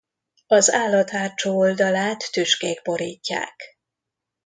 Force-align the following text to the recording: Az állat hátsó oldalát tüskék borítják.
Az 0.47 0.71
állat 0.71 1.09
hátsó 1.09 1.57
oldalát 1.57 2.31
tüskék 2.31 2.81
borítják. 2.81 3.77